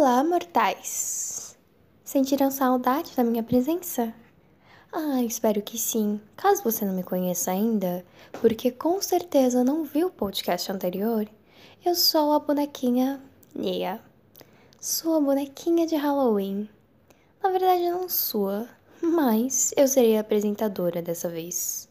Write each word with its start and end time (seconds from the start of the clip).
Olá, 0.00 0.22
mortais! 0.22 1.58
Sentiram 2.04 2.52
saudade 2.52 3.16
da 3.16 3.24
minha 3.24 3.42
presença? 3.42 4.14
Ah, 4.92 5.20
espero 5.24 5.60
que 5.60 5.76
sim. 5.76 6.20
Caso 6.36 6.62
você 6.62 6.84
não 6.84 6.94
me 6.94 7.02
conheça 7.02 7.50
ainda, 7.50 8.06
porque 8.40 8.70
com 8.70 9.02
certeza 9.02 9.64
não 9.64 9.82
viu 9.82 10.06
o 10.06 10.12
podcast 10.12 10.70
anterior, 10.70 11.28
eu 11.84 11.96
sou 11.96 12.32
a 12.32 12.38
bonequinha 12.38 13.20
Nia. 13.52 14.00
Sua 14.80 15.20
bonequinha 15.20 15.84
de 15.84 15.96
Halloween. 15.96 16.68
Na 17.42 17.50
verdade, 17.50 17.90
não 17.90 18.08
sua, 18.08 18.68
mas 19.02 19.74
eu 19.76 19.88
serei 19.88 20.16
a 20.16 20.20
apresentadora 20.20 21.02
dessa 21.02 21.28
vez. 21.28 21.88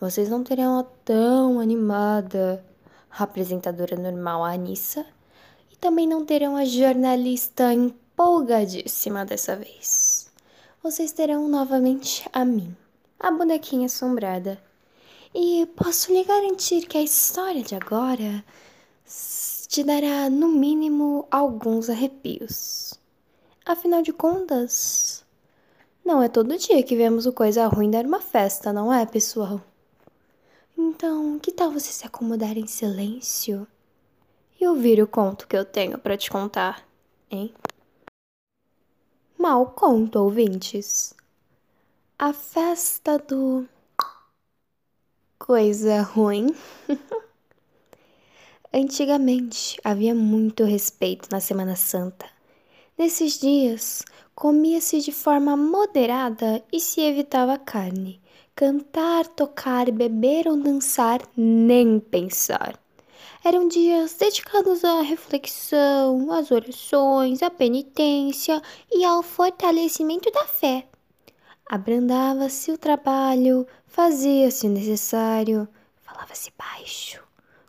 Vocês 0.00 0.28
não 0.28 0.42
terão 0.42 0.80
a 0.80 0.82
tão 0.82 1.60
animada 1.60 2.64
apresentadora 3.08 3.94
normal, 3.96 4.44
a 4.44 4.50
Anissa 4.50 5.06
também 5.80 6.06
não 6.06 6.24
terão 6.24 6.56
a 6.56 6.64
jornalista 6.64 7.72
empolgadíssima 7.72 9.24
dessa 9.24 9.56
vez. 9.56 10.30
Vocês 10.82 11.12
terão 11.12 11.48
novamente 11.48 12.28
a 12.32 12.44
mim, 12.44 12.74
a 13.18 13.30
bonequinha 13.30 13.86
assombrada. 13.86 14.62
E 15.34 15.66
posso 15.76 16.12
lhe 16.12 16.24
garantir 16.24 16.86
que 16.86 16.96
a 16.96 17.02
história 17.02 17.62
de 17.62 17.74
agora 17.74 18.44
te 19.68 19.84
dará, 19.84 20.30
no 20.30 20.48
mínimo, 20.48 21.26
alguns 21.30 21.90
arrepios. 21.90 22.94
Afinal 23.64 24.00
de 24.00 24.12
contas, 24.12 25.24
não 26.04 26.22
é 26.22 26.28
todo 26.28 26.56
dia 26.56 26.82
que 26.82 26.96
vemos 26.96 27.26
o 27.26 27.32
coisa 27.32 27.66
ruim 27.66 27.90
dar 27.90 28.06
uma 28.06 28.20
festa, 28.20 28.72
não 28.72 28.92
é, 28.92 29.04
pessoal? 29.04 29.60
Então, 30.78 31.38
que 31.38 31.50
tal 31.50 31.72
você 31.72 31.90
se 31.90 32.06
acomodar 32.06 32.56
em 32.56 32.66
silêncio 32.66 33.66
e 34.60 34.66
ouvir 34.66 35.02
o 35.02 35.06
conto 35.06 35.46
que 35.46 35.56
eu 35.56 35.64
tenho 35.64 35.98
para 35.98 36.16
te 36.16 36.30
contar, 36.30 36.86
hein? 37.30 37.54
Mal 39.38 39.66
conto, 39.66 40.18
ouvintes. 40.18 41.14
A 42.18 42.32
festa 42.32 43.18
do. 43.18 43.68
Coisa 45.38 46.02
ruim. 46.02 46.54
Antigamente 48.72 49.78
havia 49.84 50.14
muito 50.14 50.64
respeito 50.64 51.28
na 51.30 51.40
Semana 51.40 51.76
Santa. 51.76 52.26
Nesses 52.98 53.38
dias, 53.38 54.04
comia-se 54.34 55.00
de 55.00 55.12
forma 55.12 55.56
moderada 55.56 56.64
e 56.72 56.80
se 56.80 57.00
evitava 57.02 57.58
carne. 57.58 58.20
Cantar, 58.54 59.26
tocar, 59.26 59.90
beber 59.90 60.48
ou 60.48 60.56
dançar, 60.56 61.20
nem 61.36 62.00
pensar. 62.00 62.78
Eram 63.46 63.68
dias 63.68 64.14
dedicados 64.14 64.84
à 64.84 65.02
reflexão, 65.02 66.32
às 66.32 66.50
orações, 66.50 67.44
à 67.44 67.48
penitência 67.48 68.60
e 68.90 69.04
ao 69.04 69.22
fortalecimento 69.22 70.28
da 70.32 70.44
fé. 70.46 70.88
Abrandava-se 71.64 72.72
o 72.72 72.76
trabalho, 72.76 73.64
fazia-se 73.86 74.66
o 74.66 74.70
necessário, 74.70 75.68
falava-se 76.02 76.52
baixo, 76.58 77.22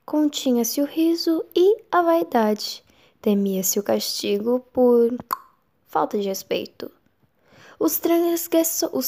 continha-se 0.03 0.81
o 0.81 0.85
riso 0.85 1.45
e 1.55 1.83
a 1.91 2.01
vaidade, 2.01 2.83
temia-se 3.21 3.79
o 3.79 3.83
castigo 3.83 4.61
por 4.73 5.15
falta 5.85 6.17
de 6.17 6.27
respeito. 6.27 6.89
Os, 7.79 7.99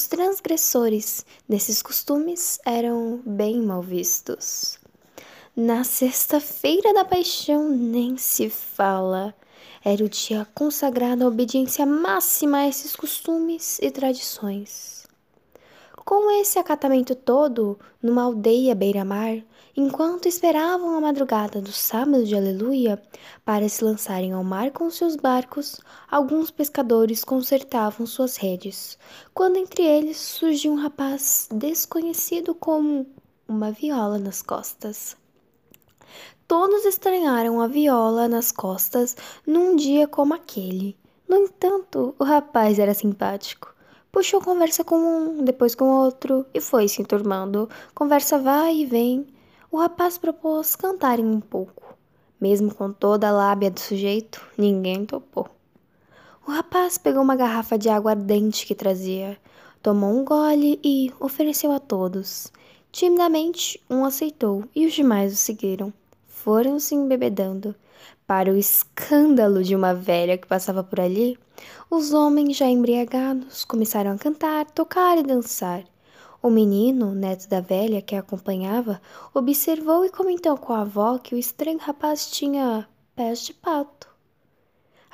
transgressores 0.06 1.26
desses 1.48 1.82
costumes 1.82 2.60
eram 2.64 3.20
bem 3.26 3.60
mal 3.60 3.82
vistos. 3.82 4.79
Na 5.62 5.84
sexta-feira 5.84 6.94
da 6.94 7.04
paixão 7.04 7.68
nem 7.68 8.16
se 8.16 8.48
fala. 8.48 9.34
Era 9.84 10.02
o 10.02 10.08
dia 10.08 10.48
consagrado 10.54 11.22
à 11.22 11.28
obediência 11.28 11.84
máxima 11.84 12.60
a 12.60 12.66
esses 12.66 12.96
costumes 12.96 13.78
e 13.82 13.90
tradições. 13.90 15.06
Com 16.02 16.30
esse 16.40 16.58
acatamento 16.58 17.14
todo, 17.14 17.78
numa 18.02 18.22
aldeia 18.22 18.74
beira-mar, 18.74 19.36
enquanto 19.76 20.26
esperavam 20.26 20.96
a 20.96 21.00
madrugada 21.02 21.60
do 21.60 21.72
sábado 21.72 22.24
de 22.24 22.34
Aleluia 22.34 22.98
para 23.44 23.68
se 23.68 23.84
lançarem 23.84 24.32
ao 24.32 24.42
mar 24.42 24.70
com 24.70 24.88
seus 24.88 25.14
barcos, 25.14 25.78
alguns 26.10 26.50
pescadores 26.50 27.22
consertavam 27.22 28.06
suas 28.06 28.38
redes, 28.38 28.96
quando 29.34 29.58
entre 29.58 29.82
eles 29.82 30.16
surgiu 30.16 30.72
um 30.72 30.80
rapaz 30.80 31.50
desconhecido 31.52 32.54
com 32.54 33.04
uma 33.46 33.70
viola 33.70 34.18
nas 34.18 34.40
costas. 34.40 35.20
Todos 36.50 36.84
estranharam 36.84 37.60
a 37.60 37.68
viola 37.68 38.26
nas 38.26 38.50
costas 38.50 39.16
num 39.46 39.76
dia 39.76 40.08
como 40.08 40.34
aquele. 40.34 40.96
No 41.28 41.36
entanto, 41.36 42.12
o 42.18 42.24
rapaz 42.24 42.80
era 42.80 42.92
simpático. 42.92 43.72
Puxou 44.10 44.40
conversa 44.40 44.82
com 44.82 44.96
um, 44.96 45.44
depois 45.44 45.76
com 45.76 45.84
outro, 45.84 46.44
e 46.52 46.60
foi 46.60 46.88
se 46.88 47.00
enturmando. 47.00 47.70
Conversa 47.94 48.36
vai 48.36 48.78
e 48.78 48.84
vem. 48.84 49.28
O 49.70 49.78
rapaz 49.78 50.18
propôs 50.18 50.74
cantarem 50.74 51.24
um 51.24 51.40
pouco. 51.40 51.96
Mesmo 52.40 52.74
com 52.74 52.92
toda 52.92 53.28
a 53.28 53.32
lábia 53.32 53.70
do 53.70 53.78
sujeito, 53.78 54.44
ninguém 54.58 55.06
topou. 55.06 55.46
O 56.44 56.50
rapaz 56.50 56.98
pegou 56.98 57.22
uma 57.22 57.36
garrafa 57.36 57.78
de 57.78 57.88
água 57.88 58.10
ardente 58.10 58.66
que 58.66 58.74
trazia, 58.74 59.38
tomou 59.80 60.10
um 60.10 60.24
gole 60.24 60.80
e 60.82 61.12
ofereceu 61.20 61.70
a 61.70 61.78
todos. 61.78 62.52
Timidamente, 62.90 63.80
um 63.88 64.04
aceitou 64.04 64.64
e 64.74 64.84
os 64.84 64.92
demais 64.92 65.32
o 65.32 65.36
seguiram 65.36 65.92
foram 66.42 66.78
se 66.78 66.94
embebedando. 66.94 67.74
Para 68.26 68.50
o 68.50 68.56
escândalo 68.56 69.62
de 69.62 69.76
uma 69.76 69.94
velha 69.94 70.38
que 70.38 70.46
passava 70.46 70.82
por 70.82 70.98
ali, 71.00 71.38
os 71.90 72.12
homens 72.12 72.56
já 72.56 72.66
embriagados 72.66 73.64
começaram 73.64 74.12
a 74.12 74.18
cantar, 74.18 74.66
tocar 74.70 75.18
e 75.18 75.22
dançar. 75.22 75.84
O 76.42 76.48
menino, 76.48 77.14
neto 77.14 77.48
da 77.48 77.60
velha 77.60 78.00
que 78.00 78.14
a 78.14 78.20
acompanhava, 78.20 79.00
observou 79.34 80.04
e 80.04 80.10
comentou 80.10 80.56
com 80.56 80.72
a 80.72 80.80
avó 80.80 81.18
que 81.18 81.34
o 81.34 81.38
estranho 81.38 81.78
rapaz 81.78 82.30
tinha 82.30 82.88
pés 83.14 83.44
de 83.44 83.52
pato. 83.52 84.08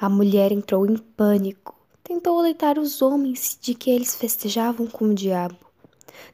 A 0.01 0.09
mulher 0.09 0.53
entrou 0.53 0.87
em 0.87 0.97
pânico. 0.97 1.75
Tentou 2.05 2.39
aleitar 2.39 2.79
os 2.79 3.03
homens 3.03 3.59
de 3.61 3.75
que 3.75 3.91
eles 3.91 4.15
festejavam 4.15 4.87
com 4.87 5.07
o 5.07 5.15
diabo 5.15 5.66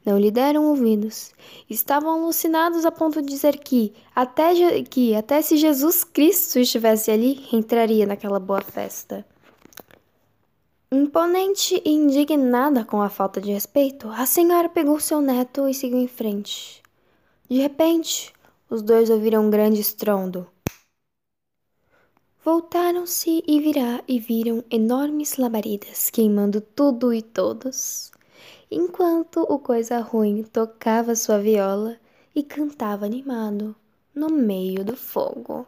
não 0.05 0.19
lhe 0.19 0.31
deram 0.31 0.65
ouvidos. 0.65 1.31
Estavam 1.69 2.11
alucinados 2.11 2.85
a 2.85 2.91
ponto 2.91 3.21
de 3.21 3.27
dizer 3.27 3.57
que 3.59 3.93
até, 4.15 4.53
que, 4.83 5.15
até 5.15 5.41
se 5.41 5.57
Jesus 5.57 6.03
Cristo 6.03 6.59
estivesse 6.59 7.11
ali, 7.11 7.45
entraria 7.51 8.05
naquela 8.05 8.39
boa 8.39 8.61
festa. 8.61 9.25
Imponente 10.91 11.81
e 11.83 11.89
indignada 11.89 12.85
com 12.85 13.01
a 13.01 13.09
falta 13.09 13.41
de 13.41 13.51
respeito, 13.51 14.09
a 14.09 14.25
senhora 14.25 14.69
pegou 14.69 14.99
seu 14.99 15.21
neto 15.21 15.67
e 15.67 15.73
seguiu 15.73 15.97
em 15.97 16.07
frente. 16.07 16.83
De 17.49 17.57
repente, 17.59 18.31
os 18.69 18.81
dois 18.81 19.09
ouviram 19.09 19.45
um 19.45 19.49
grande 19.49 19.81
estrondo. 19.81 20.47
Voltaram-se 22.45 23.43
e, 23.47 23.71
e 24.07 24.19
viram 24.19 24.63
enormes 24.69 25.37
labaredas 25.37 26.09
queimando 26.09 26.59
tudo 26.59 27.13
e 27.13 27.21
todos 27.21 28.11
enquanto 28.73 29.41
o 29.41 29.59
coisa 29.59 29.99
ruim 29.99 30.43
tocava 30.43 31.15
sua 31.15 31.39
viola 31.39 31.97
e 32.35 32.43
cantava 32.43 33.05
animado 33.05 33.75
no 34.15 34.29
meio 34.29 34.83
do 34.83 34.95
fogo. 34.95 35.65